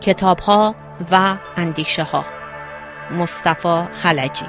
[0.00, 0.74] کتاب ها
[1.12, 2.24] و اندیشه ها
[3.10, 4.46] مصطفی خلجی.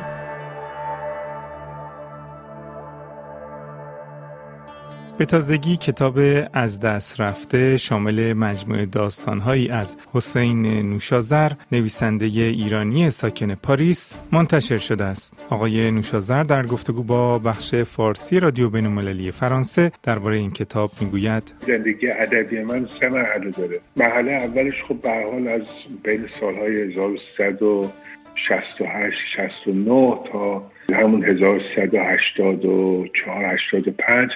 [5.19, 6.19] به تازگی کتاب
[6.53, 15.03] از دست رفته شامل مجموعه داستانهایی از حسین نوشازر نویسنده ایرانی ساکن پاریس منتشر شده
[15.03, 15.33] است.
[15.49, 22.09] آقای نوشازر در گفتگو با بخش فارسی رادیو بین فرانسه درباره این کتاب می‌گوید زندگی
[22.09, 23.79] ادبی من سه مرحله داره.
[23.97, 25.61] مرحله اولش خب به حال از
[26.03, 34.31] بین سالهای 1168 69 تا همون 1184 85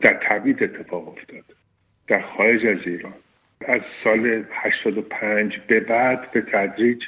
[0.00, 1.44] در تبعید اتفاق افتاد.
[2.06, 3.14] در خارج از ایران.
[3.60, 7.04] از سال 85 به بعد به تدریج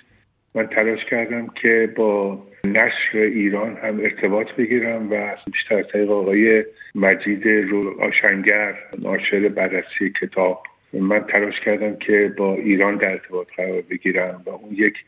[0.54, 6.64] من تلاش کردم که با نشر ایران هم ارتباط بگیرم و بیشتر طریق آقای
[6.94, 13.82] مجید رو آشنگر ناشر بررسی کتاب من تلاش کردم که با ایران در ارتباط قرار
[13.90, 15.04] بگیرم و اون یک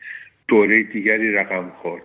[0.47, 2.03] دوره دیگری رقم خورد.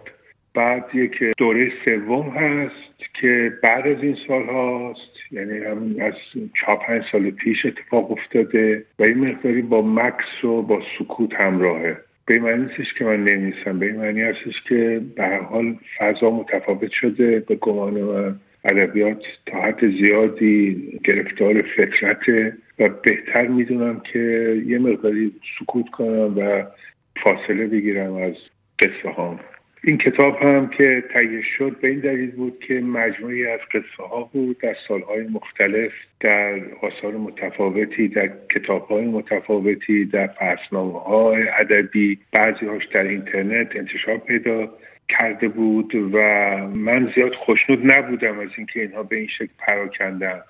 [0.56, 5.32] بعد یک دوره سوم هست که بعد از این سال هاست.
[5.32, 6.14] یعنی هم از
[6.54, 11.96] چهار پنج سال پیش اتفاق افتاده و این مقداری با مکس و با سکوت همراهه.
[12.26, 15.76] به این معنی نیستش که من نمیسم به این معنی هستش که به هر حال
[15.98, 18.32] فضا متفاوت شده به گمان و
[18.64, 24.18] ادبیات تا حد زیادی گرفتار فطرته و بهتر می‌دونم که
[24.66, 26.62] یه مقداری سکوت کنم و
[27.22, 28.34] فاصله بگیرم از
[28.78, 29.40] قصه هام.
[29.86, 34.30] این کتاب هم که تهیه شد به این دلیل بود که مجموعی از قصه ها
[34.32, 42.18] بود در سالهای مختلف در آثار متفاوتی در کتاب های متفاوتی در فرسنامه های ادبی.
[42.32, 44.74] بعضی هاش در اینترنت انتشار پیدا
[45.08, 46.18] کرده بود و
[46.74, 50.40] من زیاد خوشنود نبودم از اینکه اینها به این شکل پراکندن.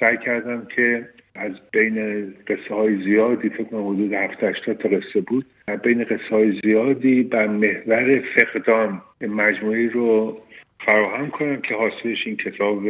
[0.00, 5.46] سعی کردم که از بین قصه های زیادی فکر حدود 7 تا قصه بود
[5.82, 10.40] بین قصه زیادی بر محور فقدان مجموعی رو
[10.86, 12.82] فراهم کنم که حاصلش این کتاب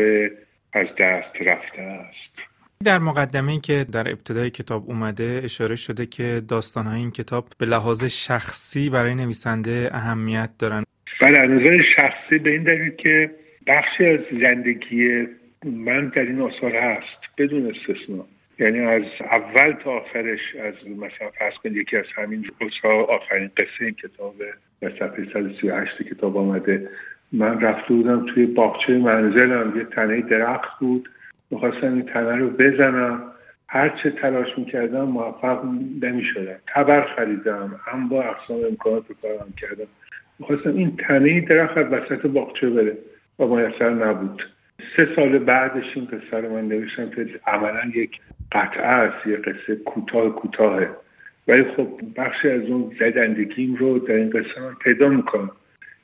[0.73, 2.53] از دست رفته است.
[2.85, 7.67] در مقدمه که در ابتدای کتاب اومده اشاره شده که داستان های این کتاب به
[7.67, 10.85] لحاظ شخصی برای نویسنده اهمیت دارن.
[11.21, 13.31] بله از نظر شخصی به این دلیل که
[13.67, 15.27] بخشی از زندگی
[15.65, 18.27] من در این آثار هست بدون استثنا.
[18.63, 23.85] یعنی از اول تا آخرش از مثلا فرض کنید یکی از همین روزها آخرین قصه
[23.85, 24.35] این کتاب
[24.81, 26.89] در صفحه 138 کتاب آمده.
[27.33, 31.09] من رفته بودم توی باغچه منزلم یه تنه درخت بود.
[31.51, 33.23] می‌خواستم این تنه رو بزنم.
[33.69, 35.65] هر چه تلاش می‌کردم موفق
[36.03, 36.57] نمی‌شدم.
[36.67, 39.87] تبر خریدم هم با اقسام امکانات کارم کردم.
[40.39, 42.99] می‌خواستم این تنه درخت از وسط باغچه بره
[43.39, 44.43] و میسر نبود.
[44.97, 48.21] سه سال بعدش این قصه رو من نوشتم که عملا یک
[48.53, 50.91] قطعه است یه قصه کوتاه کوتاهه.
[51.49, 55.51] ولی خب بخشی از اون زدندگیم رو در این قصه من پیدا می‌کنم.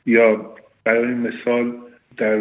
[0.06, 1.74] یا برای مثال
[2.16, 2.36] در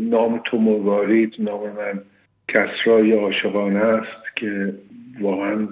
[0.00, 2.02] نام تو موارید نام من
[2.48, 4.74] کسرا یا عاشقانه است که
[5.20, 5.68] واقعا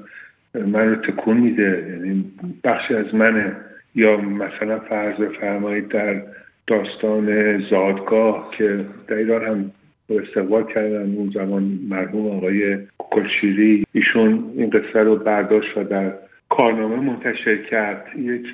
[0.55, 1.87] من رو تکون میده.
[1.91, 2.33] یعنی
[2.65, 3.57] بخشی از منه.
[3.95, 6.23] یا مثلا فرض فرمایید در
[6.67, 9.71] داستان زادگاه که در ایران هم
[10.11, 13.85] استقبال کردن اون زمان مرحوم آقای کلشیری.
[13.93, 16.13] ایشون این قصه رو برداشت و در
[16.49, 18.07] کارنامه منتشر کرد.
[18.19, 18.53] یک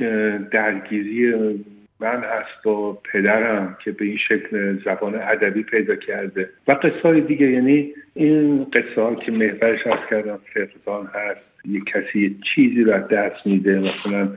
[0.50, 1.34] درگیری
[2.00, 6.50] من هست با پدرم که به این شکل زبان ادبی پیدا کرده.
[6.68, 11.84] و قصه های دیگه یعنی این قصه ها که محورش از کردم فقدان هست یک
[11.84, 14.28] کسی چیزی رو دست میده مثلا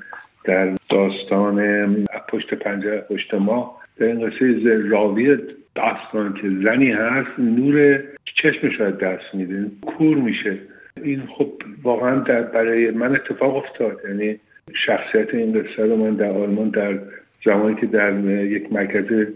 [0.44, 5.38] در داستان پشت پنجره پشت ما در این قصه راوی
[5.75, 8.03] داستان که زنی هست نور
[8.35, 10.57] چشمش رو دست میده کور میشه.
[11.03, 11.51] این خب
[11.84, 14.00] واقعا در برای من اتفاق افتاد.
[14.09, 14.39] یعنی
[14.73, 17.00] شخصیت این قصه رو من در آلمان در
[17.45, 18.13] زمانی که در
[18.45, 19.28] یک مرکز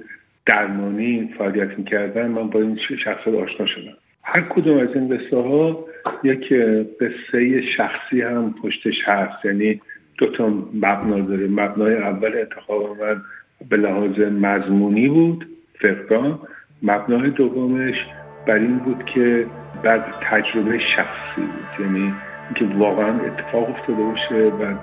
[0.46, 3.98] درمانی فعالیت می‌کردم من با این شخصیت آشنا شدم.
[4.24, 5.86] هر کدوم از این قصه ها
[6.24, 6.54] یک
[7.02, 9.46] قصه شخصی هم پشتش هست.
[9.46, 9.82] یعنی
[10.18, 11.48] دو تا مبنا داره.
[11.48, 13.22] مبنای اول انتخاب من
[13.70, 15.48] به لحاظ مضمونی بود.
[15.82, 16.40] فقدان
[16.84, 18.06] مبنای دومش
[18.48, 19.46] بر این بود که
[19.84, 21.86] بعد تجربه شخصی بود.
[21.86, 22.14] یعنی
[22.46, 24.76] اینکه واقعا اتفاق افتاده باشه و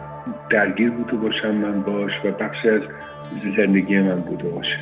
[0.51, 2.81] درگیر بوده باشم من باش و بخش از
[3.57, 4.79] زندگی من بوده باشه.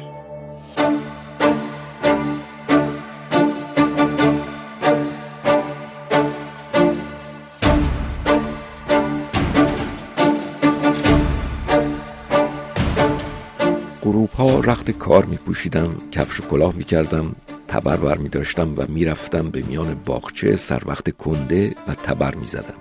[14.82, 17.34] رخت کار می پوشیدم کفش و کلاه می کردم
[17.68, 22.34] تبر بر می داشتم و می رفتم به میان باغچه سر وقت کنده و تبر
[22.34, 22.74] می زدم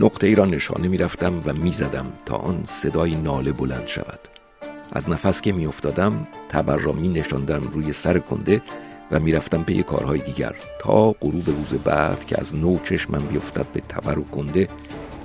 [0.00, 4.18] نقطه ای را نشانه می رفتم و می زدم تا آن صدای ناله بلند شود.
[4.92, 8.62] از نفس که می افتادم تبر را می نشاندم روی سر کنده
[9.10, 13.80] و می‌رفتم پی کارهای دیگر تا غروب روز بعد که از نو چشمم بیفتد به
[13.80, 14.68] تبر و کنده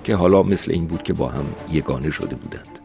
[0.03, 2.79] که حالا مثل این بود که با هم یگانه شده بودند.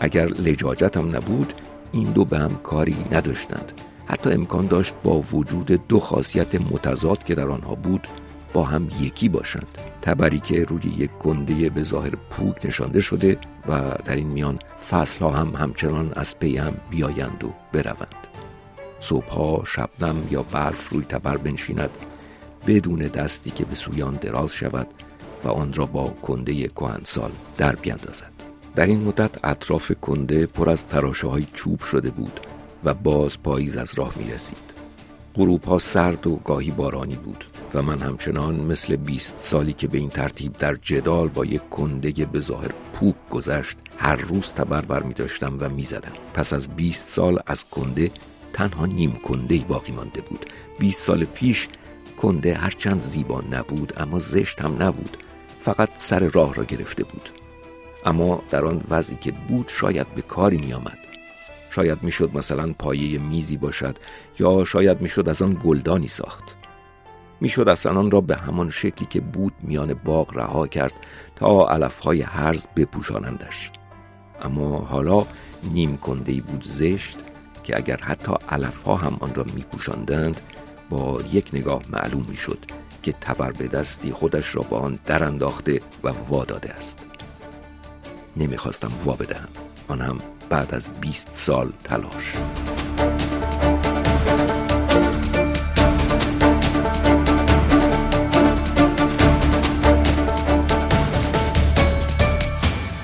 [0.00, 1.54] اگر لجاجتم نبود
[1.92, 3.72] این دو به هم کاری نداشتند.
[4.06, 8.08] حتی امکان داشت با وجود دو خاصیت متضاد که در آنها بود
[8.52, 9.78] با هم یکی باشند.
[10.02, 13.38] تبری که روی یک گنده به ظاهر پوک نشانده شده
[13.68, 14.58] و در این میان
[14.90, 18.26] فصل ها هم همچنان از پی هم بیایند و بروند.
[19.00, 21.90] صبحها شبنم یا برف روی تبر بنشیند
[22.66, 24.86] بدون دستی که به سویان دراز شود
[25.44, 28.39] و آن را با کنده کهنسال در بیندازد.
[28.74, 32.40] در این مدت اطراف کنده پر از تراشه های چوب شده بود
[32.84, 34.80] و باز پاییز از راه می رسید
[35.34, 37.44] غروب ها سرد و گاهی بارانی بود
[37.74, 42.24] و من همچنان مثل بیست سالی که به این ترتیب در جدال با یک کنده
[42.24, 46.12] به ظاهر پوک گذشت هر روز تبر بر می داشتم و می زدم.
[46.34, 48.10] پس از بیست سال از کنده
[48.52, 50.46] تنها نیم کنده باقی مانده بود.
[50.78, 51.68] بیست سال پیش
[52.22, 55.16] کنده هرچند زیبا نبود اما زشت هم نبود.
[55.60, 57.39] فقط سر راه را گرفته بود.
[58.06, 60.98] اما در آن وضعی که بود شاید به کاری می آمد
[61.70, 63.98] شاید می‌شد مثلا پایه میزی باشد
[64.38, 66.56] یا شاید می‌شد از آن گلدانی ساخت.
[67.40, 70.92] می‌شد اصلا آن را به همان شکلی که بود میان باغ رها کرد
[71.36, 73.70] تا علفهای هرز بپوشانندش.
[74.42, 75.26] اما حالا
[75.72, 77.18] نیم کنده بود زشت
[77.62, 80.40] که اگر حتی علفها هم آن را میپوشاندند
[80.90, 82.58] با یک نگاه معلوم می‌شد
[83.02, 87.09] که تبر به دستی خودش را با آن در انداخته و واداده است.
[88.36, 89.48] نمی‌خواستم وا بدهم.
[89.88, 92.32] آن هم بعد از 20 سال تلاش.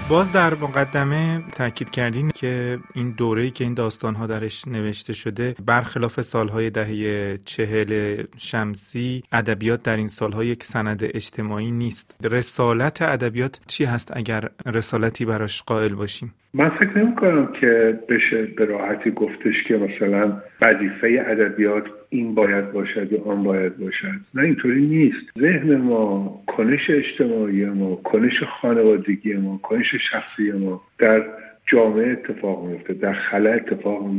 [0.08, 6.22] باز در مقدمه تاکید کردین که این دوره‌ای که این داستانها درش نوشته شده برخلاف
[6.22, 12.14] سالهای دهه چهل شمسی ادبیات در این سالها یک سند اجتماعی نیست.
[12.22, 18.42] رسالت ادبیات چی هست اگر رسالتی براش قائل باشیم؟ من فکر نمی کنم که بشه
[18.42, 24.20] به راحتی گفتش که مثلا وظیفه ادبیات این باید باشد یا آن باید باشد.
[24.34, 25.26] نه اینطوری نیست.
[25.38, 31.24] ذهن ما کنش اجتماعی ما کنش خانوادگی ما کنش شخصی ما در
[31.66, 34.10] جامعه اتفاق میفته در خلا اتفاق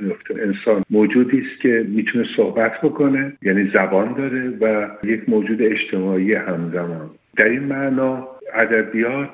[0.00, 6.34] میفته انسان موجودی است که می‌تونه صحبت بکنه یعنی زبان داره و یک موجود اجتماعی
[6.34, 7.10] همزمان.
[7.36, 9.30] در این معنا ادبیات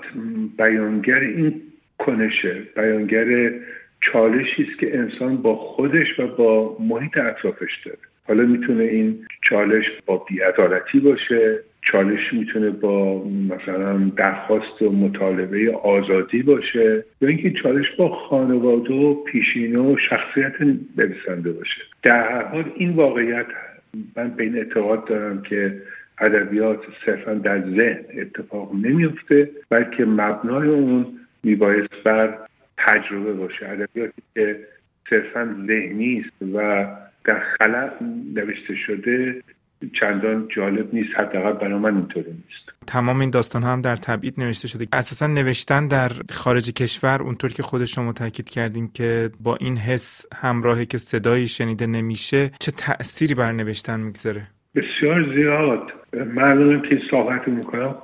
[0.58, 1.62] بیانگر این
[1.98, 3.52] کنشه بیانگر
[4.00, 7.98] چالشی است که انسان با خودش و با محیط اطرافش داره.
[8.28, 16.42] حالا می‌تونه این چالش با بیعدالتی باشه چالش می‌تونه با مثلا درخواست و مطالبه آزادی
[16.42, 20.52] باشه یا اینکه چالش با خانواده و پیشینه و شخصیت
[20.96, 21.82] نویسنده باشه.
[22.02, 23.46] در هر حال این واقعیت
[24.16, 25.82] من به این اعتقاد دارم که
[26.20, 31.06] ادبیات صرفا در ذهن اتفاق نمیفته بلکه مبنای اون
[31.48, 32.38] میبایست بر
[32.76, 33.68] تجربه باشه.
[33.68, 34.68] ادبیاتی که
[35.10, 36.86] صرفا ذهنی است و
[37.24, 37.90] در خلع
[38.34, 39.42] نوشته شده
[39.92, 42.72] چندان جالب نیست حداقل برای من اینطوری نیست.
[42.86, 44.86] تمام این داستان ها هم در تبعید نوشته شده.
[44.92, 50.26] اساسا نوشتن در خارج کشور اونطور که خود شما تاکید کردیم که با این حس
[50.34, 54.42] همراهی که صدایی شنیده نمیشه چه تأثیری بر نوشتن می‌گذاره؟
[54.74, 55.92] بسیار زیاد.
[56.34, 57.94] من که صحبت می‌کنم.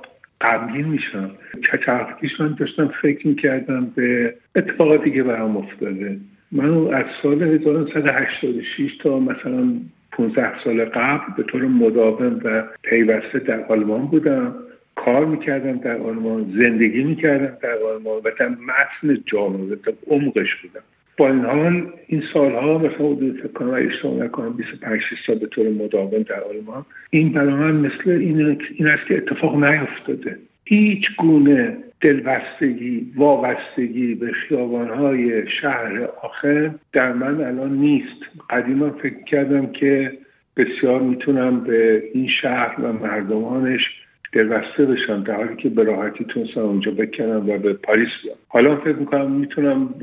[0.41, 6.17] غمگین میشم چچرخیش من داشتم فکر می‌کردم به اتفاقاتی که برام افتاده.
[6.51, 9.73] من از سال 1986 تا مثلا
[10.11, 14.55] 15 سال قبل به طور مداوم و پیوسته در آلمان بودم.
[14.95, 20.83] کار می‌کردم در آلمان زندگی می‌کردم در آلمان و در متن جامعه در عمقش بودم.
[21.17, 25.69] با این حال این سالها مثلا حدود فکر کنم اشتباه نکنم 25 سال به طور
[25.69, 31.77] مداوم در آلمان این برای من مثل این, این است که اتفاق نیفتاده هیچ گونه
[32.01, 38.17] دلبستگی وابستگی به خیابانهای شهر آخر در من الان نیست.
[38.49, 40.17] قدیما فکر کردم که
[40.57, 44.04] بسیار می‌تونم به این شهر و مردمانش
[44.35, 48.35] دلبسته بشم در حالی که به راحتی تونستم اونجا بکنم و به پاریس بیام.
[48.47, 49.95] حالا فکر می‌کنم می‌تونم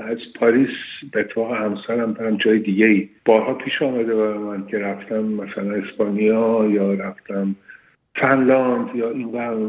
[0.00, 0.68] از پاریس
[1.12, 5.72] به اتفاق همسرم برم جای دیگه ای بارها پیش آمده برای من که رفتم مثلا
[5.72, 7.56] اسپانیا یا رفتم
[8.14, 9.26] فنلاند یا این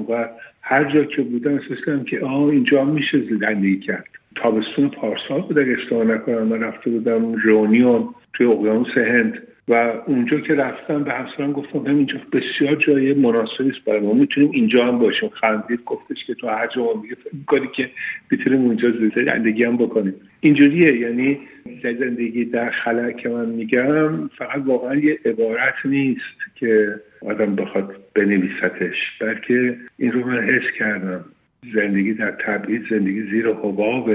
[0.09, 0.25] و
[0.61, 4.05] هر جا که بودم احساس کردم که آه اینجا میشه زندگی کرد.
[4.35, 9.41] تابستون پارسال بود اگه اشتباه نکنم من رفته بودم رونیون توی اقیانوس هند.
[9.69, 9.73] و
[10.05, 14.51] اونجا که رفتم به همسرم گفتم هم اینجا بسیار جای مناسبی است برای ما می‌تونیم
[14.51, 15.29] اینجا هم باشیم.
[15.29, 17.89] خندید گفتش که تو هر جا میگه می‌کنی که
[18.31, 20.13] می‌تونیم اونجا زندگی هم بکنیم.
[20.39, 21.39] اینجوریه یعنی
[21.83, 29.17] زندگی در خلا که من میگم فقط واقعا یه عبارت نیست که آدم بخواد بنویستش
[29.21, 31.25] بلکه این رو من حس کردم.
[31.73, 34.09] زندگی در تبعید زندگی زیر حباب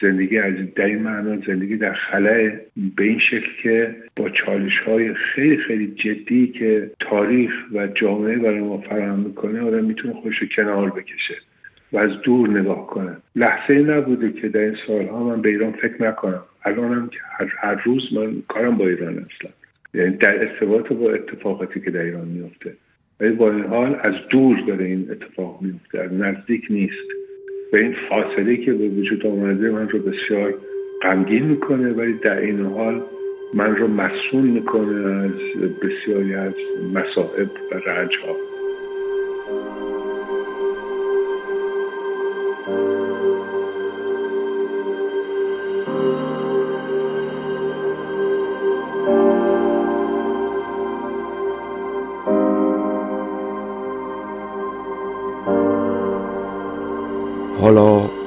[0.00, 2.50] زندگی از در این معنا زندگی در خلاه
[2.96, 8.60] به این شکل که با چالش های خیلی خیلی جدی که تاریخ و جامعه برای
[8.60, 11.34] ما فراهم می‌کنه آدم می‌تونه خوش کنار بکشه
[11.92, 13.16] و از دور نگاه کنه.
[13.36, 16.42] لحظه نبوده که در این سالها من به ایران فکر نکنم.
[16.64, 19.50] الانم که هر, هر روز من کارم با ایران اصلا
[19.94, 22.74] یعنی در ارتباط با اتفاقاتی که در ایران میفته
[23.20, 27.08] ولی با این حال از دور داره این اتفاق میفته از نزدیک نیست.
[27.72, 30.54] و این فاصله که به وجود آمده من رو بسیار
[31.02, 33.02] غمگین می‌کنه ولی در این حال
[33.54, 35.30] من رو مسئول می‌کنه از
[35.82, 36.52] بسیاری از
[36.94, 38.55] مصائب و رنج ها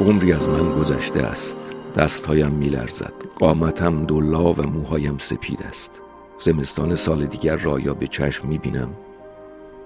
[0.09, 1.57] عمری از من گذشته است.
[1.95, 3.13] دستهایم میلرزد.
[3.39, 6.01] قامتم دلا و موهایم سپید است.
[6.39, 8.89] زمستان سال دیگر رایا به چشم می‌بینم.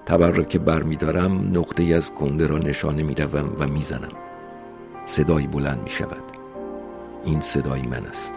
[0.06, 4.12] تبر را که برمیدارم نقطه از کنده را نشانه می‌روم و می‌زنم.
[5.06, 6.22] صدایی بلند می شود
[7.24, 8.34] این صدای من است.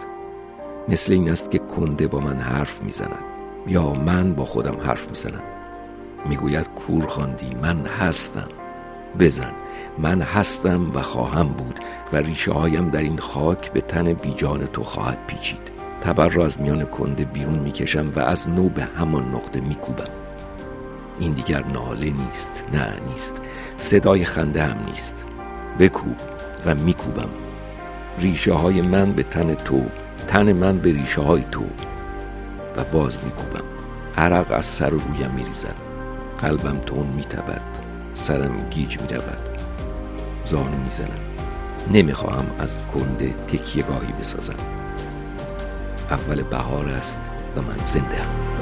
[0.88, 3.24] مثل این است که کنده با من حرف می‌زند
[3.66, 5.42] یا من با خودم حرف می‌زنم.
[6.28, 8.48] می‌گوید کور خواندی من هستم.
[9.18, 9.52] بزن.
[9.98, 11.80] من هستم و خواهم بود
[12.12, 15.70] و ریشه هایم در این خاک به تن بیجان تو خواهد پیچید.
[16.00, 20.10] تبر را از میان کنده بیرون می‌کشم و از نو به همان نقطه میکوبم.
[21.18, 23.36] این دیگر ناله نیست نه نیست.
[23.76, 25.14] صدای خنده هم نیست.
[25.78, 26.16] بکوب
[26.66, 27.28] و میکوبم.
[28.18, 29.84] ریشه های من به تن تو
[30.26, 31.64] تن من به ریشه های تو.
[32.76, 33.64] و باز میکوبم.
[34.16, 35.76] عرق از سر رویم میریزد.
[36.38, 37.87] قلبم تون میتبد
[38.18, 39.48] سرم گیج می‌رود.
[40.44, 41.20] زانو می‌زنم.
[41.92, 44.54] نمی‌خواهم از کنده تکیه گاهی بسازم.
[46.10, 47.20] اول بهار است
[47.56, 48.57] و من زنده هم.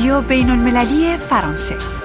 [0.00, 1.99] رادیو بین المللی فرانسه.